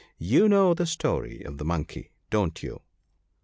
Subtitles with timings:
[0.17, 2.81] You know the story of the Monkey, don't you?